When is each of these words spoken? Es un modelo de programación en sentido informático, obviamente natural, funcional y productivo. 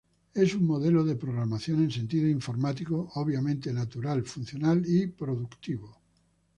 Es 0.33 0.55
un 0.55 0.65
modelo 0.65 1.05
de 1.05 1.15
programación 1.15 1.83
en 1.83 1.91
sentido 1.91 2.27
informático, 2.27 3.11
obviamente 3.17 3.71
natural, 3.71 4.23
funcional 4.25 4.83
y 4.87 5.05
productivo. 5.05 6.01